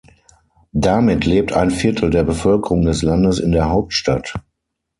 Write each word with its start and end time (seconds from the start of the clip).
Damit 0.73 1.27
lebt 1.27 1.53
ein 1.53 1.69
Viertel 1.69 2.09
der 2.09 2.23
Bevölkerung 2.23 2.81
des 2.81 3.03
Landes 3.03 3.37
in 3.37 3.51
der 3.51 3.69
Hauptstadt. 3.69 4.33